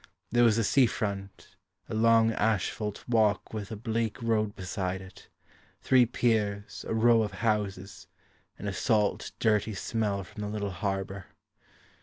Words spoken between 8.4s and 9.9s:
And a salt dirty